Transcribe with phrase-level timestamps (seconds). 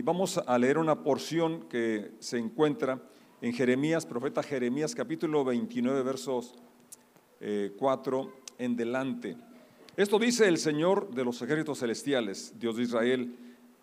[0.00, 3.02] Y vamos a leer una porción que se encuentra
[3.42, 6.54] en Jeremías, profeta Jeremías, capítulo 29, versos
[7.76, 9.36] 4 eh, en delante.
[9.98, 13.36] Esto dice el Señor de los ejércitos celestiales, Dios de Israel,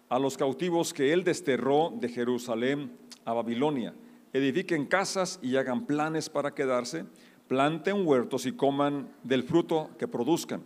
[0.09, 3.93] a los cautivos que Él desterró de Jerusalén a Babilonia.
[4.33, 7.05] Edifiquen casas y hagan planes para quedarse,
[7.47, 10.63] planten huertos y coman del fruto que produzcan.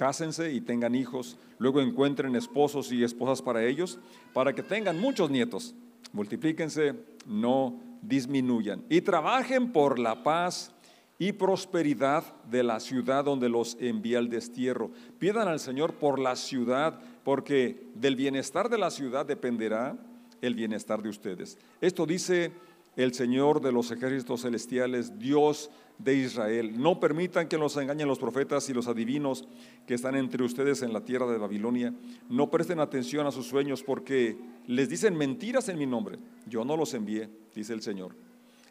[0.00, 3.98] Cásense y tengan hijos, luego encuentren esposos y esposas para ellos,
[4.32, 5.74] para que tengan muchos nietos.
[6.14, 6.94] Multiplíquense,
[7.26, 8.82] no disminuyan.
[8.88, 10.72] Y trabajen por la paz
[11.18, 14.90] y prosperidad de la ciudad donde los envía el destierro.
[15.18, 19.98] Pidan al Señor por la ciudad, porque del bienestar de la ciudad dependerá
[20.40, 21.58] el bienestar de ustedes.
[21.82, 22.52] Esto dice
[22.96, 25.70] el Señor de los ejércitos celestiales, Dios
[26.02, 26.80] de Israel.
[26.80, 29.46] No permitan que los engañen los profetas y los adivinos
[29.86, 31.94] que están entre ustedes en la tierra de Babilonia.
[32.28, 36.18] No presten atención a sus sueños porque les dicen mentiras en mi nombre.
[36.46, 38.14] Yo no los envié, dice el Señor.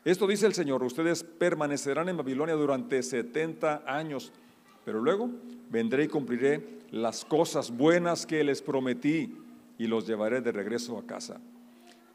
[0.05, 4.31] Esto dice el Señor, ustedes permanecerán en Babilonia durante 70 años,
[4.85, 5.29] pero luego
[5.69, 9.35] vendré y cumpliré las cosas buenas que les prometí
[9.77, 11.39] y los llevaré de regreso a casa.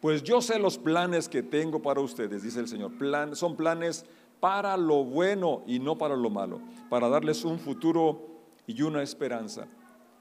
[0.01, 2.93] Pues yo sé los planes que tengo para ustedes, dice el Señor.
[3.34, 4.05] son planes
[4.45, 9.67] para lo bueno y no para lo malo, para darles un futuro y una esperanza.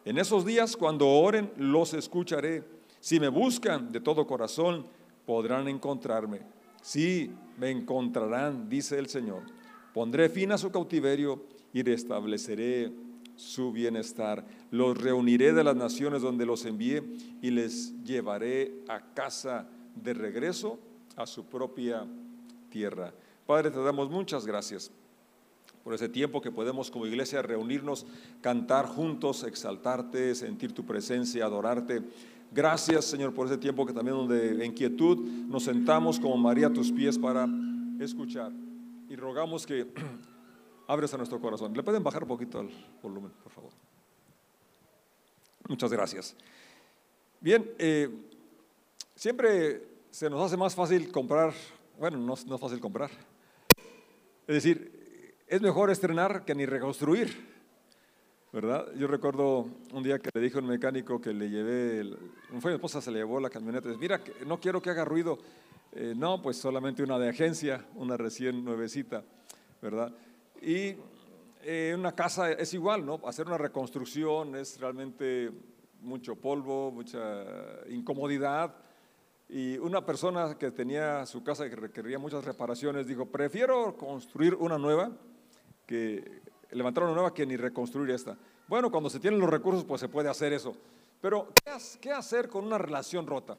[0.06, 2.64] En esos días, cuando oren, los escucharé.
[3.02, 4.86] Si me buscan de todo corazón,
[5.26, 6.40] podrán encontrarme.
[6.82, 9.44] Sí, me encontrarán, dice el Señor.
[9.94, 12.94] Pondré fin a su cautiverio y restableceré
[13.36, 14.46] su bienestar.
[14.72, 17.04] Los reuniré de las naciones donde los envié
[17.42, 19.68] y les llevaré a casa
[20.02, 20.80] de regreso
[21.18, 22.08] a su propia
[22.70, 23.14] tierra.
[23.46, 24.92] Padre, te damos muchas gracias
[25.84, 28.06] por ese tiempo que podemos como iglesia reunirnos,
[28.42, 32.02] cantar juntos, exaltarte, sentir tu presencia, adorarte.
[32.52, 36.74] Gracias, Señor, por ese tiempo que también donde en quietud nos sentamos como María a
[36.74, 37.48] tus pies para
[38.00, 38.52] escuchar.
[39.10, 39.92] Y rogamos que
[40.88, 41.74] abres a nuestro corazón.
[41.74, 42.70] ¿Le pueden bajar un poquito el
[43.02, 43.72] volumen, por favor?
[45.68, 46.36] Muchas gracias.
[47.42, 48.10] Bien, eh,
[49.16, 51.54] siempre se nos hace más fácil comprar,
[52.00, 53.10] bueno, no, no es fácil comprar.
[54.46, 57.54] Es decir, es mejor estrenar que ni reconstruir.
[58.52, 58.86] ¿verdad?
[58.96, 62.16] Yo recuerdo un día que le dije a un mecánico que le llevé,
[62.60, 65.40] fue mi esposa, se le llevó la camioneta, dice, mira, no quiero que haga ruido.
[65.92, 69.24] Eh, no, pues solamente una de agencia, una recién nuevecita,
[69.82, 70.12] ¿verdad?
[70.62, 70.96] Y
[71.64, 73.22] eh, una casa es igual, ¿no?
[73.26, 75.52] Hacer una reconstrucción es realmente
[76.02, 77.46] mucho polvo, mucha
[77.90, 78.76] incomodidad.
[79.56, 84.80] Y una persona que tenía su casa que requería muchas reparaciones dijo, prefiero construir una
[84.80, 85.12] nueva
[85.86, 86.42] que
[86.72, 88.36] levantar una nueva que ni reconstruir esta.
[88.68, 90.76] Bueno, cuando se tienen los recursos, pues se puede hacer eso.
[91.22, 91.54] Pero,
[92.02, 93.56] ¿qué, hacer con una relación rota?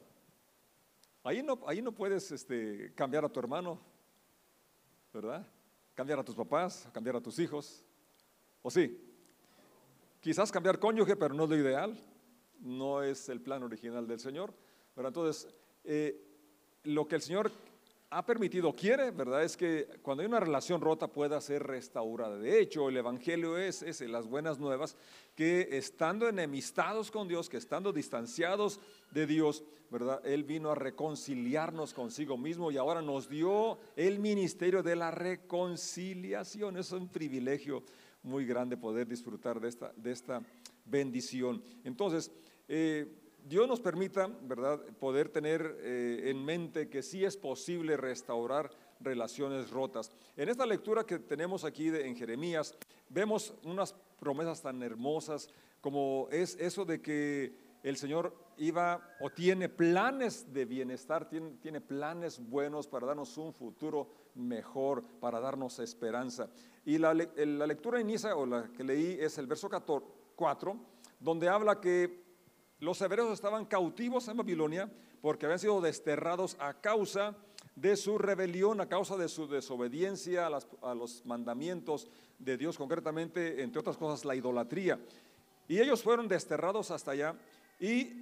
[1.23, 3.79] Ahí no, ahí no puedes este, cambiar a tu hermano,
[5.13, 5.47] ¿verdad?
[5.93, 7.85] Cambiar a tus papás, cambiar a tus hijos.
[8.61, 9.01] ¿O sí?
[10.19, 11.97] Quizás cambiar cónyuge, pero no es lo ideal.
[12.59, 14.53] No es el plan original del Señor.
[14.93, 16.21] Pero entonces, eh,
[16.83, 17.51] lo que el Señor
[18.11, 19.43] ha permitido, quiere, ¿verdad?
[19.43, 22.37] Es que cuando hay una relación rota pueda ser restaurada.
[22.37, 24.95] De hecho, el Evangelio es, es las buenas nuevas,
[25.35, 28.79] que estando enemistados con Dios, que estando distanciados
[29.11, 30.21] de Dios, ¿verdad?
[30.25, 36.77] Él vino a reconciliarnos consigo mismo y ahora nos dio el ministerio de la reconciliación.
[36.77, 37.83] Es un privilegio
[38.23, 40.41] muy grande poder disfrutar de esta, de esta
[40.85, 41.61] bendición.
[41.83, 42.31] Entonces,
[42.67, 48.71] eh, Dios nos permita, ¿verdad?, poder tener eh, en mente que sí es posible restaurar
[48.99, 50.11] relaciones rotas.
[50.35, 52.75] En esta lectura que tenemos aquí en Jeremías,
[53.07, 55.47] vemos unas promesas tan hermosas
[55.79, 61.81] como es eso de que el Señor iba o tiene planes de bienestar, tiene, tiene
[61.81, 66.49] planes buenos para darnos un futuro mejor, para darnos esperanza.
[66.83, 69.69] Y la, la lectura inicia, o la que leí, es el verso
[70.35, 70.79] 4,
[71.19, 72.24] donde habla que
[72.79, 74.91] los hebreos estaban cautivos en Babilonia
[75.21, 77.35] porque habían sido desterrados a causa
[77.75, 82.07] de su rebelión, a causa de su desobediencia a, los mandamientos
[82.39, 84.99] de Dios, concretamente, entre otras cosas, la idolatría.
[85.67, 87.35] Y ellos fueron desterrados hasta allá
[87.79, 88.13] y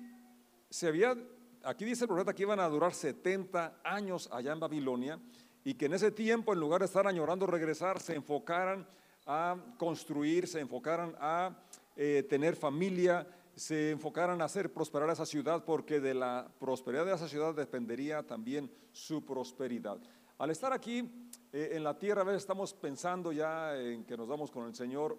[0.70, 1.16] se había,
[1.64, 5.20] aquí dice el profeta que iban a durar 70 años allá en Babilonia
[5.64, 8.88] y que en ese tiempo, en lugar de estar añorando regresar, se enfocaran
[9.26, 11.56] a construir, se enfocaran a
[11.96, 17.14] eh, tener familia, se enfocaran a hacer prosperar esa ciudad, porque de la prosperidad de
[17.14, 19.98] esa ciudad dependería también su prosperidad.
[20.38, 21.10] Al estar aquí
[21.52, 24.76] eh, en la tierra, a veces estamos pensando ya en que nos vamos con el
[24.76, 25.18] Señor,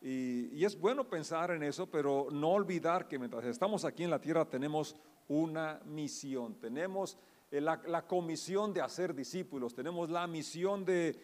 [0.00, 4.10] y, y, es bueno pensar en eso, pero no olvidar que mientras estamos aquí en
[4.10, 4.96] la tierra tenemos
[5.28, 6.56] una misión.
[6.58, 7.16] Tenemos
[7.52, 11.18] eh, la, comisión de hacer discípulos, tenemos la misión de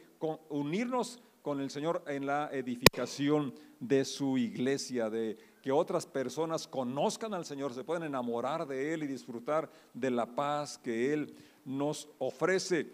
[0.51, 7.35] unirnos con el Señor en la edificación de su iglesia, de que otras personas conozcan
[7.35, 11.35] al Señor, se puedan enamorar de Él y disfrutar de la paz que Él
[11.67, 12.87] nos ofrece.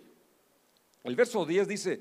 [1.05, 2.01] El verso 10 dice,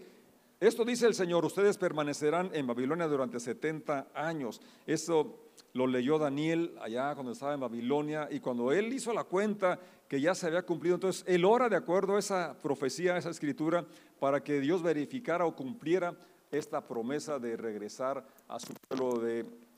[0.60, 4.62] esto dice el Señor, ustedes permanecerán en Babilonia durante 70 años.
[4.88, 9.80] Eso lo leyó Daniel allá cuando estaba en Babilonia y cuando él hizo la cuenta
[10.08, 13.30] que ya se había cumplido, entonces él ora de acuerdo a esa profecía, a esa
[13.30, 13.86] escritura,
[14.20, 16.18] para que Dios verificara o cumpliera
[16.52, 19.20] esta promesa de regresar a su pueblo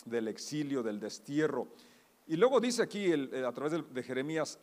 [0.06, 1.68] del exilio, del destierro.
[2.28, 4.60] Y luego dice aquí a través de Jeremías,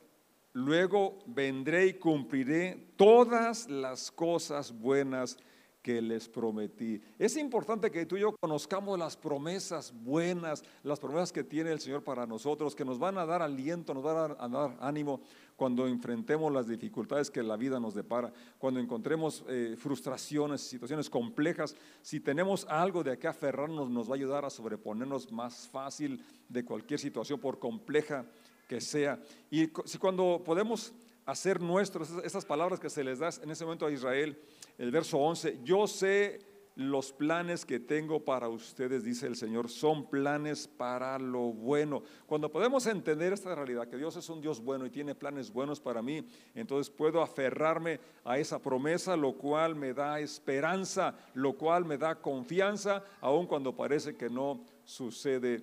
[0.52, 5.36] luego vendré y cumpliré todas las cosas buenas
[5.82, 7.02] que les prometí.
[7.18, 11.80] Es importante que tú y yo conozcamos las promesas buenas, las promesas que tiene el
[11.80, 15.20] Señor para nosotros, que nos van a dar aliento, nos van a dar, ánimo
[15.56, 21.74] cuando enfrentemos las dificultades que la vida nos depara, cuando encontremos eh, frustraciones, situaciones complejas.
[22.00, 26.64] Si tenemos algo de qué aferrarnos, nos va a ayudar a sobreponernos más fácil de
[26.64, 28.24] cualquier situación, por compleja
[28.68, 29.20] que sea.
[29.50, 30.92] Y si cuando podemos
[31.26, 34.38] hacer nuestros esas palabras que se les da en ese momento a Israel,
[34.78, 36.40] el verso 11, yo sé
[36.74, 42.02] los planes que tengo para ustedes, dice el Señor, son planes para lo bueno.
[42.26, 45.80] Cuando podemos entender esta realidad, que Dios es un Dios bueno y tiene planes buenos
[45.80, 51.84] para mí, entonces puedo aferrarme a esa promesa, lo cual me da esperanza, lo cual
[51.84, 55.62] me da confianza, aun cuando parece que no sucede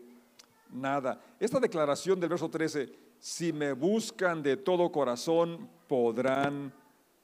[0.69, 1.19] nada.
[1.39, 6.73] Esta declaración del verso 13, si me buscan de todo corazón, podrán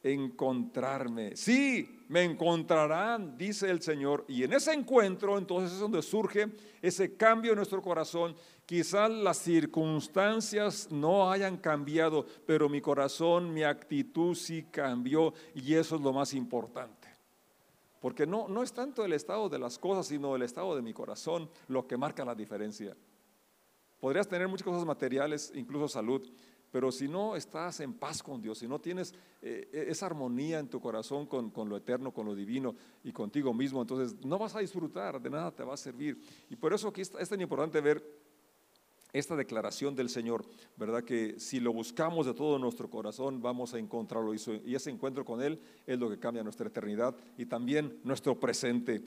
[0.03, 1.35] encontrarme.
[1.35, 4.23] Sí, me encontrarán, dice el Señor.
[4.27, 6.51] Y en ese encuentro, entonces es donde surge
[6.81, 8.35] ese cambio en nuestro corazón.
[8.65, 15.95] Quizás las circunstancias no hayan cambiado, pero mi corazón, mi actitud sí cambió y eso
[15.95, 17.07] es lo más importante.
[17.99, 20.93] Porque no, no es tanto el estado de las cosas, sino el estado de mi
[20.93, 22.95] corazón lo que marca la diferencia.
[24.05, 26.21] Podrías tener muchas cosas materiales, incluso salud,
[26.69, 30.59] pero si no estás en paz con Dios, si no tienes eh, e-, esa armonía
[30.59, 34.55] en tu corazón con, lo eterno, con lo divino y contigo mismo, entonces no vas
[34.55, 36.21] a disfrutar, de nada te va a servir.
[36.51, 38.03] Y por eso aquí es tan importante ver
[39.19, 41.03] esta declaración del Señor, ¿verdad?
[41.03, 44.33] Que si lo buscamos de todo nuestro corazón, vamos a encontrarlo.
[44.33, 49.01] Y ese encuentro con Él es lo que cambia nuestra eternidad y también nuestro presente.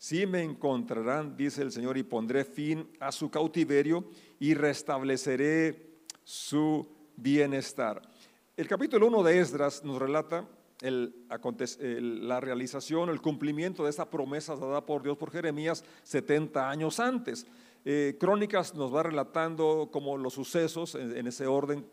[0.00, 4.06] Si me encontrarán, dice el Señor, y pondré fin a su cautiverio
[4.38, 5.90] y restableceré
[6.24, 8.00] su bienestar.
[8.56, 10.48] El capítulo 1 de Esdras nos relata
[10.80, 17.46] la realización, el cumplimiento de esa promesa dada por Dios por Jeremías 70 años antes.
[17.84, 21.84] Eh, Crónicas nos va relatando como los sucesos en, ese orden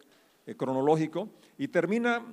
[0.45, 1.27] eh, cronológico
[1.57, 2.25] y termina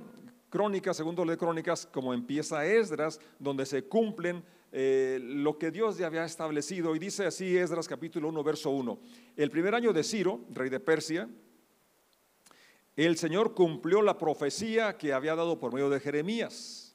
[0.50, 4.44] Crónicas, segundo de Crónicas, como empieza Esdras, donde se cumplen
[4.76, 6.96] eh, lo que Dios ya había establecido.
[6.96, 8.98] Y dice así Esdras capítulo 1, verso 1.
[9.36, 11.28] El primer año de Ciro, rey de Persia,
[12.96, 16.92] el Señor cumplió la profecía que había dado por medio de Jeremías.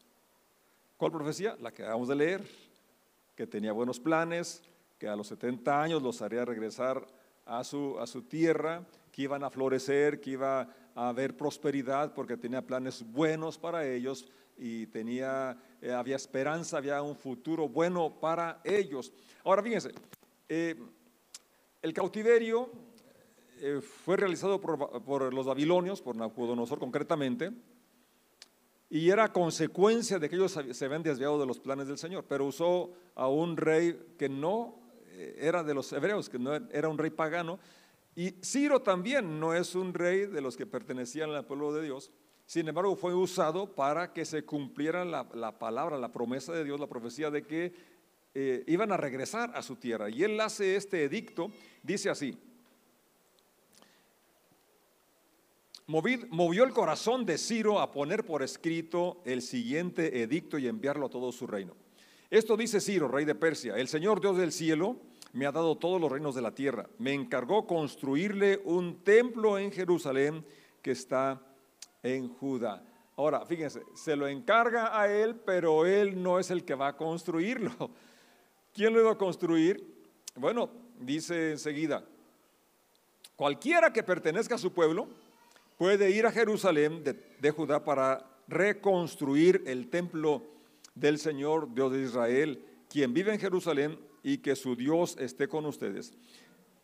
[0.97, 1.55] ¿Cuál profecía?
[1.61, 2.45] La que acabamos de leer,
[3.33, 4.61] que tenía buenos planes,
[4.97, 7.07] que a los 70 años los haría regresar
[7.45, 12.35] a su, a su tierra, que iban a florecer, que iba a haber prosperidad porque
[12.35, 14.27] tenía planes buenos para ellos
[14.57, 19.13] y tenía, eh, había esperanza, había un futuro bueno para ellos.
[19.43, 19.91] Ahora fíjense,
[20.49, 20.75] eh,
[21.81, 22.69] el cautiverio
[23.61, 27.51] eh, fue realizado por, los babilonios, por Nabucodonosor concretamente,
[28.89, 32.45] y era consecuencia de que ellos se habían desviado de los planes del Señor, pero
[32.45, 34.79] usó a un rey que no
[35.37, 37.59] era de los hebreos, que no era un rey pagano,
[38.15, 42.11] y Ciro también no es un rey de los que pertenecían al pueblo de Dios,
[42.49, 46.87] sin embargo fue usado para que se cumpliera la, palabra, la promesa de Dios, la
[46.87, 47.71] profecía de que
[48.33, 50.09] eh, iban a regresar a su tierra.
[50.09, 51.51] Y él hace este edicto,
[51.83, 52.35] dice así,
[55.85, 61.11] movió el corazón de Ciro a poner por escrito el siguiente edicto y enviarlo a
[61.11, 61.75] todo su reino.
[62.31, 64.97] Esto dice Ciro, rey de Persia, el Señor Dios del cielo
[65.33, 66.89] me ha dado todos los reinos de la tierra.
[66.97, 70.43] Me encargó construirle un templo en Jerusalén
[70.81, 71.45] que está
[72.03, 72.83] en Judá.
[73.15, 76.95] Ahora, fíjense, se lo encarga a él, pero él no es el que va a
[76.97, 77.71] construirlo.
[78.73, 79.85] ¿Quién lo iba a construir?
[80.35, 82.05] Bueno, dice enseguida,
[83.35, 85.07] cualquiera que pertenezca a su pueblo,
[85.77, 90.43] puede ir a Jerusalén de, Judá para reconstruir el templo
[90.95, 95.65] del Señor Dios de Israel, quien vive en Jerusalén y que su Dios esté con
[95.65, 96.13] ustedes.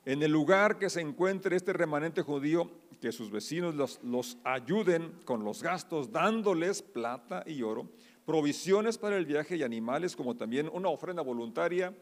[0.05, 2.71] En el lugar que se encuentre este remanente judío
[3.05, 7.87] que sus vecinos los, los ayuden con los gastos, dándoles plata y oro,
[8.25, 11.95] provisiones para el viaje y animales, como también una ofrenda voluntaria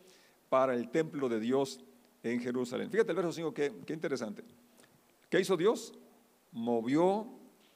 [0.47, 1.81] para el templo de Dios
[2.23, 2.89] en Jerusalén.
[2.89, 4.45] Fíjate el verso 5, qué, qué interesante.
[5.29, 5.93] ¿Qué hizo Dios?
[6.53, 7.27] Movió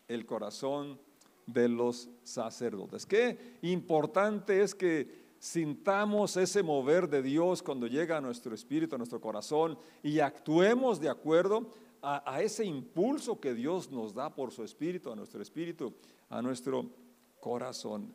[0.08, 0.98] el corazón
[1.46, 3.06] de los sacerdotes.
[3.06, 8.98] Qué importante es que sintamos ese mover de Dios cuando llega a nuestro espíritu, a
[8.98, 11.74] nuestro corazón y actuemos de acuerdo
[12.08, 15.94] a, ese impulso que Dios nos da por su espíritu, a nuestro espíritu,
[16.30, 16.90] a nuestro
[17.42, 18.14] corazón.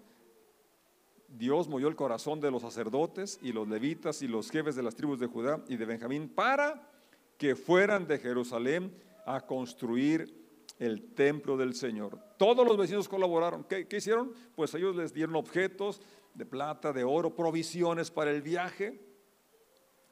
[1.29, 4.95] Dios movió el corazón de los sacerdotes y los levitas y los jefes de las
[4.95, 6.89] tribus de Judá y de Benjamín para
[7.37, 8.95] que fueran de Jerusalén
[9.27, 10.43] a construir
[10.79, 12.19] el templo del Señor.
[12.39, 13.65] Todos los vecinos colaboraron.
[13.65, 14.33] ¿Qué, ¿Qué, hicieron?
[14.55, 16.01] Pues ellos les dieron objetos
[16.35, 19.12] de plata, de oro, provisiones para el viaje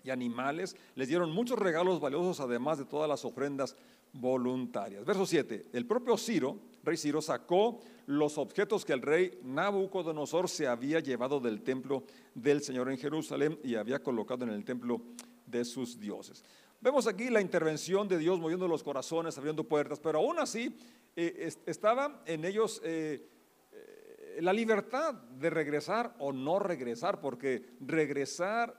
[0.04, 0.76] y animales.
[0.94, 3.76] Les dieron muchos regalos valiosos, además de todas las ofrendas
[4.12, 5.04] voluntarias.
[5.04, 5.66] Verso 7.
[5.72, 11.40] El propio Ciro, rey Ciro, sacó los objetos que el rey Nabucodonosor se había llevado
[11.40, 12.04] del templo
[12.34, 15.00] del Señor en Jerusalén y había colocado en el templo
[15.46, 16.44] de sus dioses.
[16.80, 20.74] Vemos aquí la intervención de Dios moviendo los corazones, abriendo puertas, pero aún así
[21.14, 23.28] eh, estaba en ellos eh,
[23.72, 28.74] eh, la libertad de regresar o no regresar, porque regresar,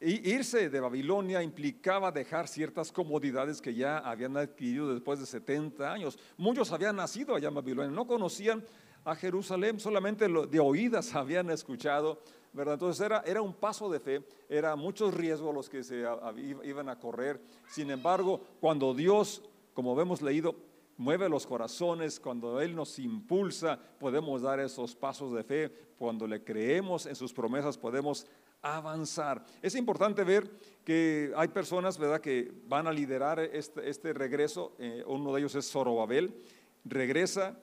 [0.00, 6.18] irse de Babilonia implicaba dejar ciertas comodidades que ya habían adquirido después de 70 años.
[6.36, 8.64] Muchos habían nacido allá en Babilonia, no conocían
[9.04, 12.20] a Jerusalén, solamente de oídas habían escuchado
[12.52, 12.74] ¿verdad?
[12.74, 16.04] Entonces era, era un paso de fe, era muchos riesgos los que se
[16.64, 17.40] iban a correr.
[17.66, 20.54] Sin embargo, cuando Dios, como hemos leído,
[20.98, 25.72] mueve los corazones, cuando Él nos impulsa, podemos dar esos pasos de fe.
[25.96, 28.26] Cuando le creemos en sus promesas, podemos
[28.62, 29.44] avanzar.
[29.60, 30.48] Es importante ver
[30.84, 34.74] que hay personas, ¿verdad?, que van a liderar este, este regreso.
[34.78, 36.34] Eh, uno de ellos es Zorobabel.
[36.84, 37.56] Regresa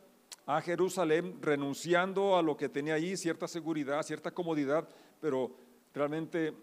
[0.45, 4.87] a Jerusalén renunciando a lo que tenía allí, cierta seguridad, cierta comodidad,
[5.21, 5.55] pero
[5.93, 6.53] realmente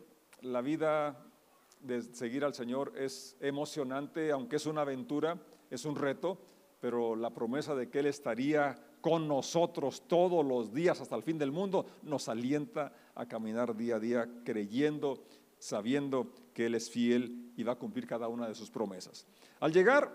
[0.43, 1.25] la vida
[1.81, 5.39] de seguir al Señor es emocionante, aunque es una aventura,
[5.71, 6.39] es un reto,
[6.81, 11.39] pero la promesa de que Él estaría con nosotros todos los días hasta el fin
[11.39, 15.23] del mundo nos alienta a caminar día a día creyendo,
[15.61, 19.25] sabiendo que Él es fiel y va a cumplir cada una de sus promesas.
[19.61, 20.11] Al llegar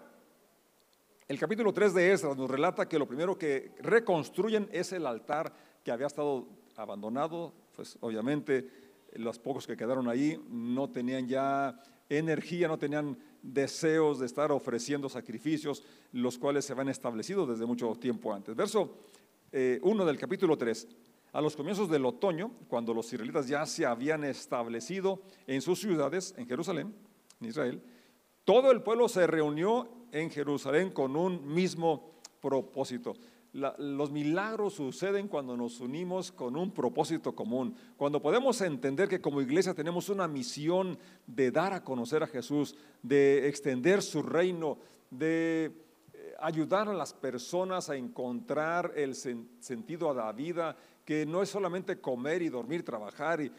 [1.25, 5.53] el capítulo 3 de Esdras nos relata que lo primero que reconstruyen es el altar
[5.85, 8.67] que había estado abandonado, pues obviamente
[9.13, 15.09] los pocos que quedaron ahí no tenían ya energía, no tenían deseos de estar ofreciendo
[15.09, 18.55] sacrificios, los cuales se habían establecido desde mucho tiempo antes.
[18.55, 18.91] Verso 1
[19.51, 20.87] eh, del capítulo 3.
[21.33, 26.33] A los comienzos del otoño, cuando los israelitas ya se habían establecido en sus ciudades,
[26.37, 26.93] en Jerusalén,
[27.39, 27.81] en Israel,
[28.43, 33.13] todo el pueblo se reunió en Jerusalén con un mismo propósito.
[33.53, 39.41] Los milagros suceden cuando nos unimos con un propósito común, cuando podemos entender que como
[39.41, 44.77] iglesia tenemos una misión de dar a conocer a Jesús, de extender su reino,
[45.09, 45.65] de
[46.13, 51.49] eh, ayudar a las personas a encontrar el sentido a la vida, que no es
[51.49, 53.51] solamente comer y dormir, trabajar y,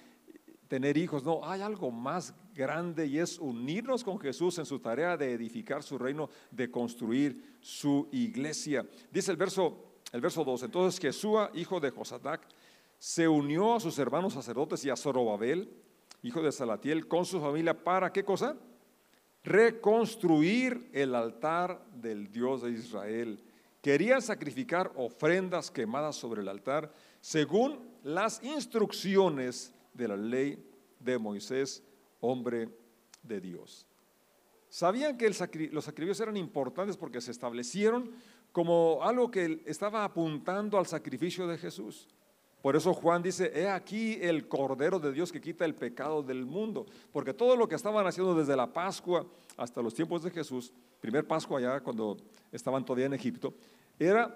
[0.68, 5.16] tener hijos, no, hay algo más grande y es unirnos con Jesús en su tarea
[5.16, 8.86] de edificar su reino, de construir su iglesia.
[9.10, 12.46] Dice el verso, el verso 2, entonces Jesúa, hijo de Josadac,
[12.98, 15.68] se unió a sus hermanos sacerdotes y a Zorobabel,
[16.22, 18.56] hijo de Salatiel, con su familia, ¿para qué cosa?
[19.42, 23.42] Reconstruir el altar del Dios de Israel.
[23.80, 30.64] Querían sacrificar ofrendas quemadas sobre el altar según las instrucciones de la ley
[31.00, 31.82] de Moisés,
[32.22, 32.68] hombre
[33.22, 33.86] de Dios.
[34.68, 38.10] Sabían que los sacrificios eran importantes porque se establecieron
[38.52, 42.08] como algo que estaba apuntando al sacrificio de Jesús.
[42.62, 46.46] Por eso Juan dice, he aquí el Cordero de Dios que quita el pecado del
[46.46, 46.86] mundo.
[47.12, 49.26] Porque todo lo que estaban haciendo desde la Pascua
[49.56, 52.16] hasta los tiempos de Jesús, primer Pascua ya cuando
[52.52, 53.52] estaban todavía en Egipto,
[53.98, 54.34] era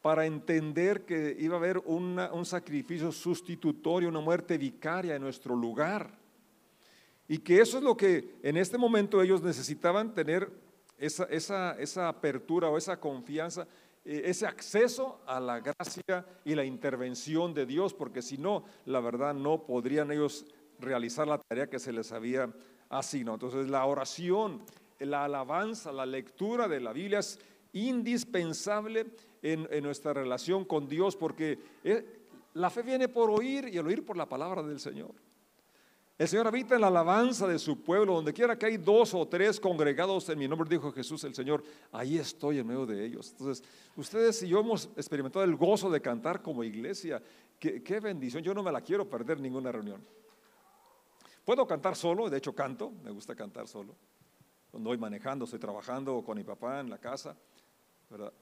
[0.00, 6.10] para entender que iba a haber un sacrificio sustitutorio, una muerte vicaria en nuestro lugar.
[7.28, 10.50] Y que eso es lo que en este momento ellos necesitaban tener
[10.96, 13.68] esa, esa, esa apertura o esa confianza,
[14.04, 19.00] eh, ese acceso a la gracia y la intervención de Dios, porque si no, la
[19.00, 20.46] verdad no podrían ellos
[20.80, 22.50] realizar la tarea que se les había
[22.88, 23.34] asignado.
[23.34, 24.62] Entonces la oración,
[24.98, 27.38] la alabanza, la lectura de la Biblia es
[27.72, 29.06] indispensable
[29.42, 32.22] en, nuestra relación con Dios, porque eh,
[32.54, 35.14] la fe viene por oír y el oír por la palabra del Señor.
[36.18, 39.28] El Señor habita en la alabanza de su pueblo, donde quiera que hay dos o
[39.28, 43.30] tres congregados en mi nombre, dijo Jesús el Señor, ahí estoy en medio de ellos.
[43.30, 47.22] Entonces, ustedes y yo hemos experimentado el gozo de cantar como iglesia.
[47.60, 50.04] Qué, bendición, yo no me la quiero perder ninguna reunión.
[51.44, 53.94] Puedo cantar solo, de hecho canto, me gusta cantar solo.
[54.72, 57.36] Cuando voy manejando, estoy trabajando con mi papá en la casa,
[58.10, 58.32] ¿verdad?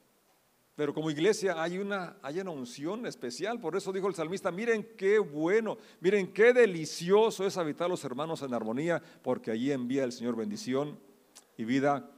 [0.76, 4.87] Pero como iglesia hay una, hay una unción especial, por eso dijo el salmista, miren
[4.97, 10.12] qué bueno, miren qué delicioso es habitar los hermanos en armonía, porque allí envía el
[10.12, 10.99] Señor bendición
[11.56, 12.11] y vida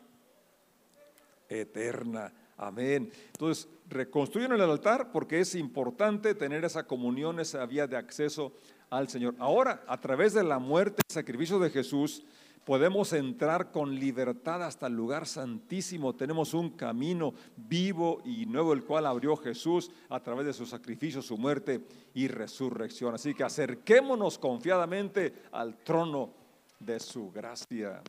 [1.48, 2.32] eterna.
[2.56, 3.12] Amén.
[3.28, 8.52] Entonces, reconstruyen el altar porque es importante tener esa comunión, esa vía de acceso
[8.90, 9.36] al Señor.
[9.38, 12.24] Ahora, a través de la muerte y sacrificio de Jesús,
[12.68, 16.14] podemos entrar con libertad hasta el lugar santísimo.
[16.14, 21.22] Tenemos un camino vivo y nuevo, el cual abrió Jesús a través de su sacrificio,
[21.22, 21.80] su muerte
[22.12, 23.14] y resurrección.
[23.14, 26.34] Así que acerquémonos confiadamente al trono
[26.78, 28.02] de su gracia.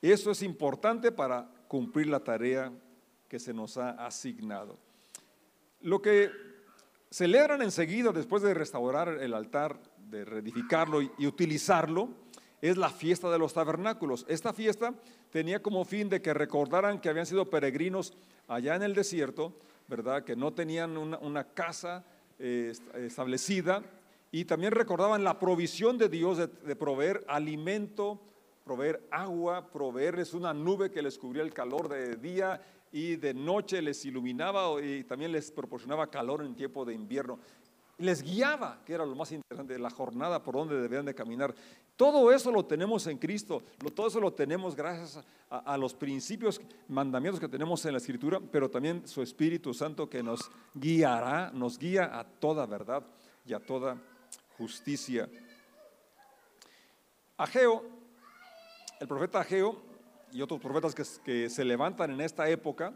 [0.00, 2.70] Eso es importante para cumplir la tarea
[3.26, 4.78] que se nos ha asignado.
[5.80, 6.30] Lo que
[7.10, 12.27] celebran enseguida después de restaurar el altar, de reedificarlo y, utilizarlo,
[12.60, 14.24] es la fiesta de los tabernáculos.
[14.28, 14.94] Esta fiesta
[15.30, 18.14] tenía como fin de que recordaran que habían sido peregrinos
[18.46, 19.54] allá en el desierto,
[19.86, 20.24] ¿verdad?
[20.24, 22.04] Que no tenían una, casa
[22.38, 23.82] eh, establecida
[24.30, 28.20] y también recordaban la provisión de Dios de, de, proveer alimento,
[28.64, 32.60] proveer agua, proveerles una nube que les cubría el calor de día
[32.92, 37.38] y de noche les iluminaba y también les proporcionaba calor en tiempo de invierno
[37.98, 41.54] les guiaba, que era lo más interesante la jornada por donde debían de caminar.
[41.96, 43.62] Todo eso lo tenemos en Cristo,
[43.94, 48.70] todo eso lo tenemos gracias a, los principios, mandamientos que tenemos en la Escritura, pero
[48.70, 53.02] también su Espíritu Santo que nos guiará, nos guía a toda verdad
[53.44, 53.96] y a toda
[54.56, 55.28] justicia.
[57.36, 57.84] Ageo,
[59.00, 59.76] el profeta Ageo
[60.32, 62.92] y otros profetas que, que se levantan en esta época,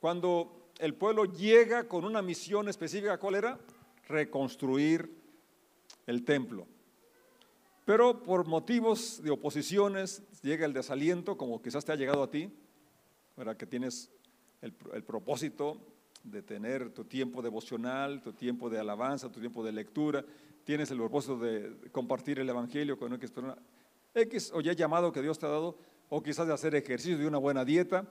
[0.00, 3.58] cuando el pueblo llega con una misión específica, ¿cuál era?
[4.08, 5.10] Reconstruir
[6.06, 6.66] el templo.
[7.84, 12.50] Pero por motivos de oposiciones llega el desaliento, como quizás te ha llegado a ti,
[13.34, 14.10] para que tienes
[14.60, 15.80] el, propósito
[16.22, 20.24] de tener tu tiempo devocional, tu tiempo de alabanza, tu tiempo de lectura,
[20.64, 23.12] tienes el propósito de compartir el Evangelio con
[24.14, 25.76] X o ya llamado que Dios te ha dado,
[26.08, 28.06] o quizás de hacer ejercicio de una buena dieta,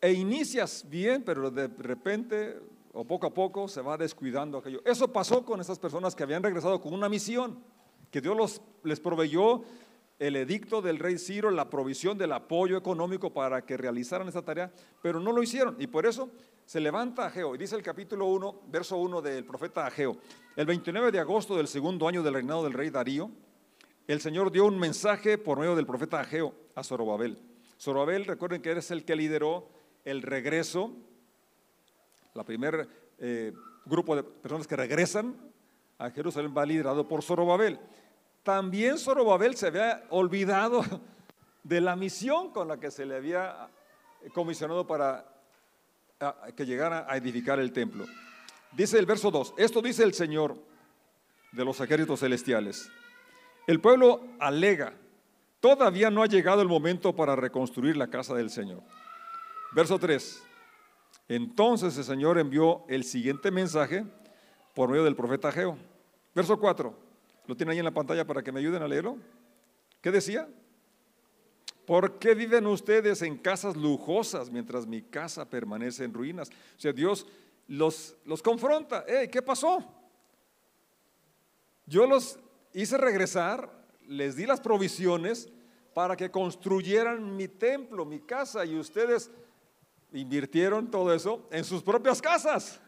[0.00, 2.60] e inicias bien, pero de repente
[2.94, 4.80] o poco a poco se va descuidando aquello.
[4.84, 7.62] Eso pasó con esas personas que habían regresado con una misión,
[8.10, 9.62] que Dios les proveyó
[10.20, 14.72] el edicto del rey Ciro, la provisión del apoyo económico para que realizaran esta tarea,
[15.02, 15.76] pero no lo hicieron.
[15.80, 16.30] Y por eso
[16.64, 20.16] se levanta Ageo, y dice el capítulo 1, verso 1 del profeta Ageo,
[20.54, 23.28] el 29 de agosto del segundo año del reinado del rey Darío,
[24.06, 27.38] el Señor dio un mensaje por medio del profeta Ageo a Zorobabel.
[27.80, 29.68] Zorobabel, recuerden que es el que lideró
[30.04, 30.94] el regreso
[32.34, 33.52] la primer eh,
[33.84, 35.36] grupo de personas que regresan
[35.98, 37.78] a Jerusalén va liderado por Zorobabel.
[38.42, 40.82] También Zorobabel se había olvidado
[41.62, 43.68] de la misión con la que se le había
[44.32, 45.24] comisionado para
[46.56, 48.06] que llegara a edificar el templo.
[48.72, 50.56] Dice el verso 2, esto dice el Señor
[51.52, 52.90] de los ejércitos celestiales.
[53.66, 54.94] El pueblo alega,
[55.60, 58.82] todavía no ha llegado el momento para reconstruir la casa del Señor.
[59.72, 60.42] Verso 3,
[61.28, 64.04] entonces el Señor envió el siguiente mensaje
[64.74, 65.76] por medio del profeta Geo.
[66.34, 66.94] Verso 4.
[67.46, 69.18] ¿Lo tiene ahí en la pantalla para que me ayuden a leerlo?
[70.00, 70.48] ¿Qué decía?
[71.86, 76.48] ¿Por qué viven ustedes en casas lujosas mientras mi casa permanece en ruinas?
[76.48, 77.26] O sea, Dios
[77.68, 79.04] los, los confronta.
[79.30, 79.84] ¿Qué pasó?
[81.86, 82.38] Yo los
[82.72, 83.70] hice regresar,
[84.06, 85.50] les di las provisiones
[85.92, 89.30] para que construyeran mi templo, mi casa, y ustedes
[90.14, 92.80] invirtieron todo eso en sus propias casas.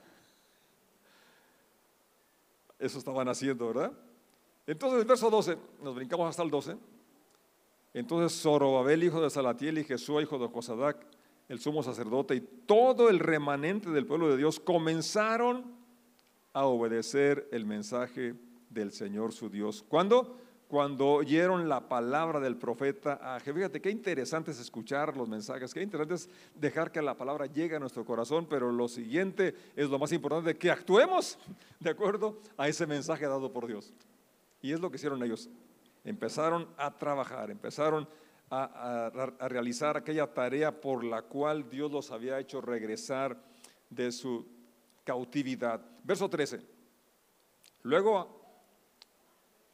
[2.78, 3.92] Eso estaban haciendo, ¿verdad?
[4.66, 6.76] Entonces, el verso 12, nos brincamos hasta el 12.
[7.94, 11.06] Entonces, Zorobabel, hijo de Salatiel, y Jesús, hijo de Josadac,
[11.48, 15.74] el sumo sacerdote, y todo el remanente del pueblo de Dios comenzaron
[16.52, 18.34] a obedecer el mensaje
[18.70, 19.84] del Señor su Dios.
[19.88, 20.38] ¿Cuándo?
[20.68, 26.14] Cuando oyeron la palabra del profeta Fíjate qué interesante es escuchar los mensajes, qué interesante
[26.14, 30.12] es dejar que la palabra llegue a nuestro corazón, pero lo siguiente es lo más
[30.12, 31.38] importante, que actuemos
[31.78, 33.92] de acuerdo a ese mensaje dado por Dios.
[34.60, 35.48] Y es lo que hicieron ellos.
[36.04, 38.08] Empezaron a trabajar, empezaron
[38.50, 43.40] a, a realizar aquella tarea por la cual Dios los había hecho regresar
[43.90, 44.46] de su
[45.04, 45.80] cautividad.
[46.02, 46.60] Verso 13.
[47.82, 48.45] Luego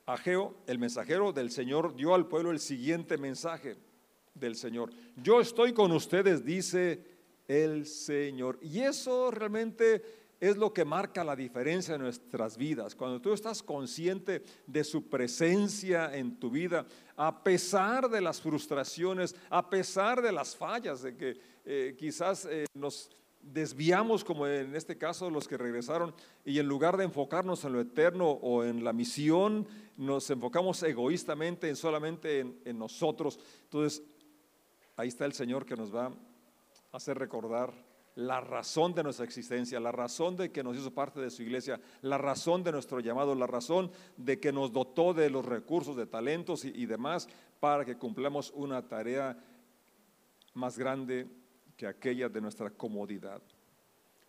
[0.07, 3.77] Ageo, el mensajero del Señor, dio al pueblo el siguiente mensaje
[4.35, 4.91] del Señor.
[5.17, 7.05] Yo estoy con ustedes, dice
[7.47, 8.59] el Señor.
[8.63, 10.03] Y eso realmente
[10.41, 12.97] es lo que marca la diferencia en nuestras vidas.
[12.97, 16.85] Cuando tú estás consciente de su presencia en tu vida,
[17.17, 22.65] a pesar de las frustraciones, a pesar de las fallas, de que eh, quizás eh,
[22.75, 23.09] nos
[23.43, 27.81] desviamos, como en este caso los que regresaron, y en lugar de enfocarnos en lo
[27.81, 33.39] eterno o en la misión, nos enfocamos egoístamente en solamente en, nosotros.
[33.65, 34.03] Entonces,
[34.97, 37.73] ahí está el Señor que nos va a hacer recordar
[38.15, 41.81] la razón de nuestra existencia, la razón de que nos hizo parte de su iglesia,
[42.03, 46.07] la razón de nuestro llamado, la razón de que nos dotó de los recursos, de
[46.07, 47.29] talentos y demás
[47.59, 49.39] para que cumplamos una tarea
[50.53, 51.27] más grande
[51.77, 53.41] que aquella de nuestra comodidad.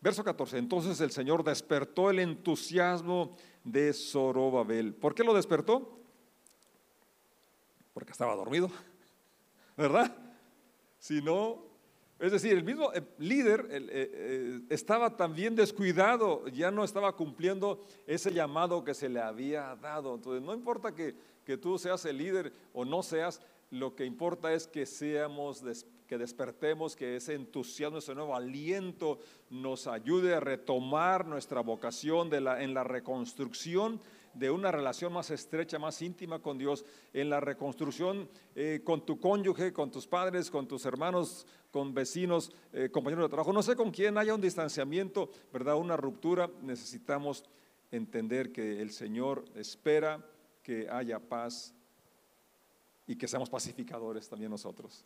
[0.02, 4.94] Verso 14, entonces el Señor despertó el entusiasmo de Zorobabel.
[4.94, 5.98] ¿Por qué lo despertó?
[7.94, 8.70] Porque estaba dormido,
[9.78, 10.14] ¿verdad?
[11.00, 11.64] Si no,
[12.20, 17.84] es decir, el mismo eh, líder eh, eh, estaba también descuidado, ya no estaba cumpliendo
[18.08, 20.16] ese llamado que se le había dado.
[20.16, 24.54] Entonces, no importa que, que tú seas el líder o no seas, lo que importa
[24.54, 25.64] es que seamos,
[26.14, 29.18] que despertemos, que ese entusiasmo, ese nuevo aliento
[29.50, 34.00] nos ayude a retomar nuestra vocación en la reconstrucción
[34.36, 39.20] de una relación más estrecha, más íntima con Dios, en la reconstrucción eh, con tu
[39.20, 43.52] cónyuge, con tus padres, con tus hermanos, con vecinos, eh, compañeros de trabajo.
[43.52, 45.78] No sé con quién haya un distanciamiento, ¿verdad?
[45.78, 46.48] Una ruptura.
[46.62, 47.44] Necesitamos
[47.90, 50.24] entender que el Señor espera
[50.62, 51.74] que haya paz
[53.08, 55.04] y que seamos pacificadores también nosotros.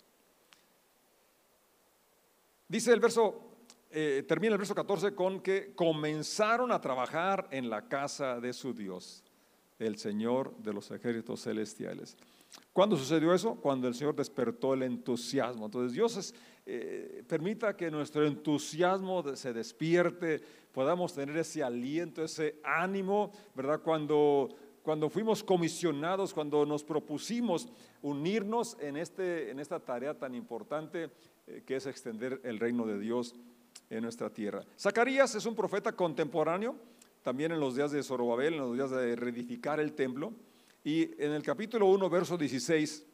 [2.70, 3.56] Dice el verso,
[3.90, 8.74] eh, termina el verso 14 con que comenzaron a trabajar en la casa de su
[8.74, 9.24] Dios,
[9.80, 12.18] el Señor de los ejércitos celestiales.
[12.74, 13.56] ¿Cuándo sucedió eso?
[13.56, 15.66] Cuando el Señor despertó el entusiasmo.
[15.68, 16.34] Entonces Dios
[16.66, 20.42] eh, permita que nuestro entusiasmo se despierte,
[20.74, 23.82] podamos tener ese aliento, ese ánimo, ¿verdad?
[23.82, 24.50] Cuando
[24.88, 27.68] cuando fuimos comisionados, cuando nos propusimos
[28.02, 31.10] unirnos en, este, en esta tarea tan importante
[31.66, 33.36] que es extender el reino de Dios
[33.90, 34.64] en nuestra tierra.
[34.78, 36.76] Zacarías es un profeta contemporáneo,
[37.24, 40.34] también en los días de Zorobabel, en los días de reedificar el templo,
[40.84, 43.06] y en el capítulo 1, verso 16,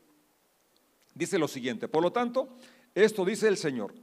[1.15, 2.57] dice lo siguiente, por lo tanto,
[2.93, 3.93] esto dice el Señor,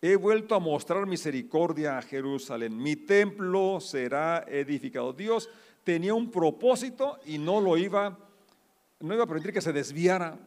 [0.00, 5.12] he vuelto a mostrar misericordia a Jerusalén, mi templo será edificado.
[5.12, 5.50] Dios
[5.84, 8.18] tenía un propósito y no lo iba,
[9.00, 10.38] no iba a permitir que se desviara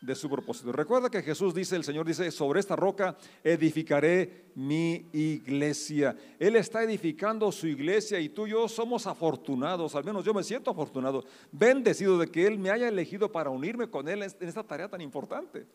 [0.00, 0.72] de su propósito.
[0.72, 6.16] Recuerda que Jesús dice, el Señor dice, sobre esta roca edificaré mi iglesia.
[6.38, 10.44] Él está edificando su iglesia y tú y yo somos afortunados, al menos yo me
[10.44, 14.62] siento afortunado, bendecido de que Él me haya elegido para unirme con Él en esta
[14.62, 15.66] tarea tan importante.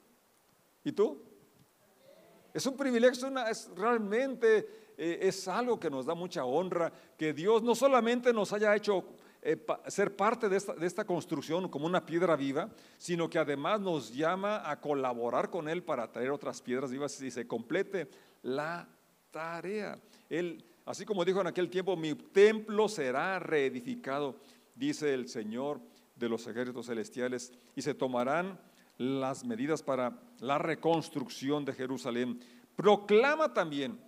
[0.84, 1.22] ¿Y tú?
[2.54, 7.64] Es un privilegio, es realmente eh, es algo que nos da mucha honra, que Dios
[7.64, 9.04] no solamente nos haya hecho
[9.46, 13.82] eh, ser parte de esta, de esta, construcción como una piedra viva, sino que además
[13.82, 18.08] nos llama a colaborar con Él para traer otras piedras vivas y se complete
[18.42, 18.88] la
[19.32, 20.00] tarea.
[20.30, 24.40] Él, así como dijo en aquel tiempo, mi templo será reedificado,
[24.76, 25.82] dice el Señor
[26.16, 28.58] de los ejércitos celestiales, y se tomarán
[28.98, 32.40] las medidas para la reconstrucción de Jerusalén.
[32.78, 34.00] Proclama también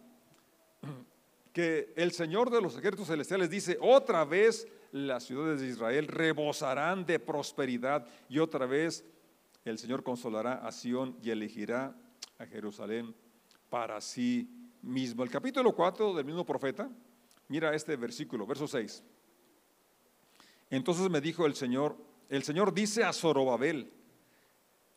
[1.52, 7.05] que el Señor de los ejércitos celestiales dice, otra vez las ciudades de Israel rebosarán
[7.05, 9.03] de prosperidad y otra vez
[9.65, 11.93] el Señor consolará a Sión y elegirá
[12.39, 13.13] a Jerusalén
[13.69, 14.49] para sí
[14.81, 15.23] mismo.
[15.23, 16.89] El capítulo 4 del mismo profeta,
[17.49, 19.03] mira este versículo, verso 6.
[20.69, 21.97] Entonces me dijo el Señor,
[22.29, 23.91] el Señor dice a Zorobabel,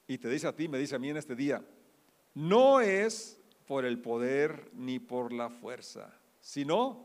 [0.07, 1.65] y te dice a ti, me dice a mí en este día,
[2.35, 7.05] no es por el poder ni por la fuerza sino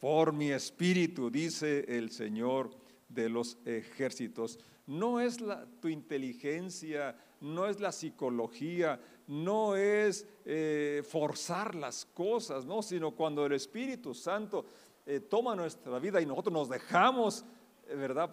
[0.00, 2.70] por mi espíritu, dice el Señor
[3.08, 4.58] de los ejércitos.
[4.86, 12.64] No es la, tu inteligencia, no es la psicología, no es eh, forzar las cosas,
[12.64, 14.64] no, sino cuando el Espíritu Santo
[15.06, 17.44] eh, toma nuestra vida y nosotros nos dejamos,
[17.86, 18.30] eh, ¿verdad?,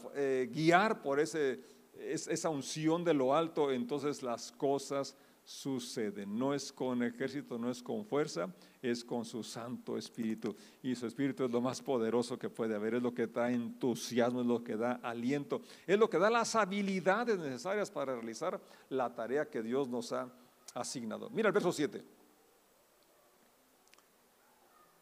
[0.51, 1.59] guiar por ese,
[1.93, 5.15] esa unción de lo alto, entonces las cosas
[5.47, 6.25] sucede.
[6.25, 10.53] No es con ejército, no es con fuerza, es con su Santo Espíritu.
[10.83, 14.41] Y su Espíritu es lo más poderoso que puede haber, es lo que da entusiasmo,
[14.41, 19.15] es lo que da aliento, es lo que da las habilidades necesarias para realizar la
[19.15, 20.29] tarea que Dios nos ha
[20.73, 21.29] asignado.
[21.29, 22.03] Mira el verso 7.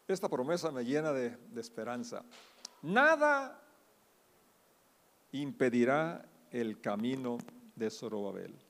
[0.06, 2.24] Esta promesa me llena de, de esperanza.
[2.82, 3.60] Nada
[5.32, 7.38] impedirá el camino
[7.74, 8.65] de Zorobabel.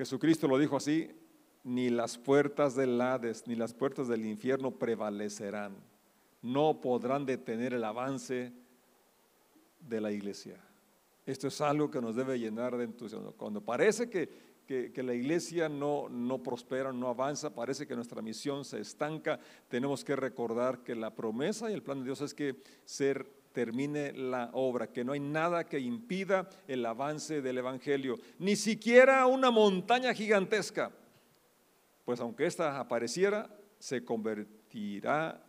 [0.00, 1.10] Jesucristo lo dijo así,
[1.62, 5.76] ni las puertas del Hades ni las puertas del infierno prevalecerán.
[6.40, 8.50] No podrán detener el avance
[9.78, 10.58] de la iglesia.
[11.26, 13.32] Esto es algo que nos debe llenar de entusiasmo.
[13.32, 18.80] Cuando parece que, la iglesia no, no prospera, no avanza, parece que nuestra misión se
[18.80, 23.28] estanca, tenemos que recordar que la promesa y el plan de Dios es que ser
[23.52, 29.26] termine la obra, que no hay nada que impida el avance del Evangelio, ni siquiera
[29.26, 30.92] una montaña gigantesca,
[32.04, 35.42] pues aunque ésta apareciera, se convertirá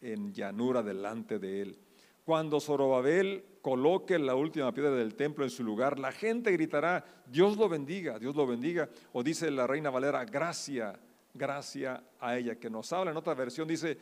[0.00, 1.78] en llanura delante de él.
[2.24, 7.56] Cuando Zorobabel coloque la última piedra del templo en su lugar, la gente gritará, Dios
[7.56, 8.88] lo bendiga, Dios lo bendiga.
[9.12, 10.98] O dice la reina Valera, gracia,
[11.32, 13.98] gracia a ella, que nos habla en otra versión, dice,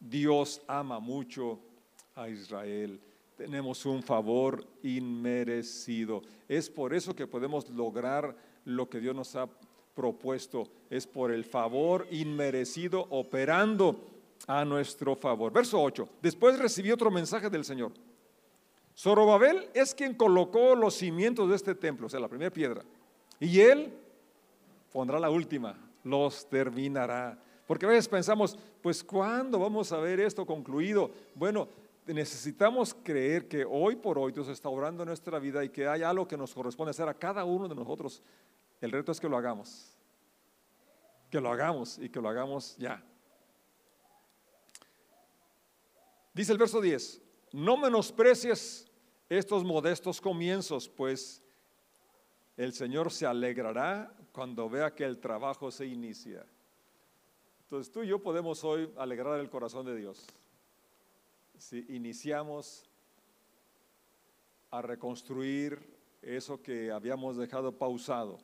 [0.00, 1.60] Dios ama mucho
[2.18, 3.00] a Israel.
[3.36, 6.22] Tenemos un favor inmerecido.
[6.48, 9.48] Es por eso que podemos lograr lo que Dios nos ha
[9.94, 10.68] propuesto.
[10.90, 14.04] Es por el favor inmerecido operando
[14.48, 15.52] a nuestro favor.
[15.52, 16.08] Verso 8.
[16.20, 17.92] Después recibí otro mensaje del Señor.
[18.96, 22.82] Zorobabel es quien colocó los cimientos de este templo, o sea, la primera piedra.
[23.38, 23.92] Y él
[24.92, 27.40] pondrá la última, los terminará.
[27.68, 31.12] Porque a veces pensamos, pues ¿cuándo vamos a ver esto concluido?
[31.36, 31.68] Bueno,
[32.14, 36.02] necesitamos creer que hoy por hoy Dios está obrando en nuestra vida y que hay
[36.02, 38.22] algo que nos corresponde hacer a cada uno de nosotros.
[38.80, 39.94] El reto es que lo hagamos.
[41.30, 43.04] Que lo hagamos y que lo hagamos ya.
[46.32, 47.20] Dice el verso 10,
[47.52, 48.86] no menosprecies
[49.28, 51.42] estos modestos comienzos, pues
[52.56, 56.46] el Señor se alegrará cuando vea que el trabajo se inicia.
[57.64, 60.26] Entonces tú y yo podemos hoy alegrar el corazón de Dios
[61.58, 62.88] si iniciamos
[64.70, 68.38] a reconstruir eso que habíamos dejado pausado,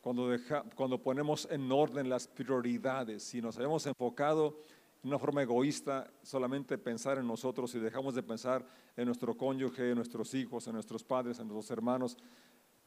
[0.00, 4.62] cuando, ponemos en orden las prioridades, si nos habíamos enfocado
[5.02, 9.90] en una forma egoísta, solamente pensar en nosotros y dejamos de pensar en nuestro cónyuge,
[9.90, 12.16] en nuestros hijos, en nuestros padres, en nuestros hermanos,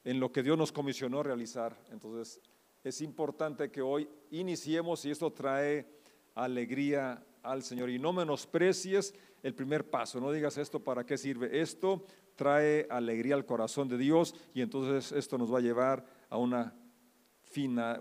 [0.03, 1.77] en lo que Dios nos comisionó realizar.
[1.91, 2.39] Entonces,
[2.83, 5.87] es importante que hoy iniciemos y esto trae
[6.35, 11.61] alegría al Señor y no menosprecies el primer paso, no digas esto para qué sirve.
[11.61, 16.37] Esto trae alegría al corazón de Dios y entonces esto nos va a llevar a
[16.37, 16.73] una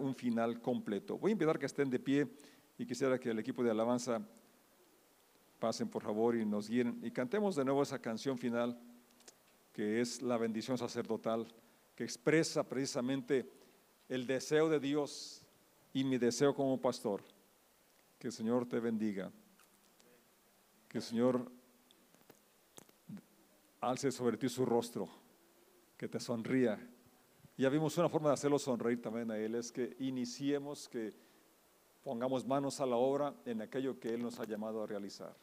[0.00, 1.18] un final completo.
[1.18, 2.26] Voy a invitar que estén de pie
[2.78, 4.26] y quisiera que el equipo de alabanza
[5.58, 8.78] pasen por favor y nos guíen y cantemos de nuevo esa canción final
[9.72, 11.46] que es la bendición sacerdotal,
[11.94, 13.48] que expresa precisamente
[14.08, 15.42] el deseo de Dios
[15.92, 17.22] y mi deseo como pastor.
[18.22, 19.32] Que el Señor te bendiga.
[20.88, 21.50] Que el Señor
[23.80, 25.08] alce sobre ti su rostro.
[25.96, 26.78] Que te sonría.
[27.56, 31.12] Ya vimos una forma de hacerlo sonreír también a Él, es que iniciemos, que
[32.04, 35.36] pongamos manos a la obra en aquello que Él nos ha llamado a realizar.